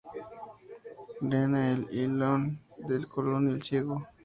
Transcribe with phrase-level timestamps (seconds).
[1.27, 2.59] Drena el íleon,
[2.89, 4.03] el colon y el ciego.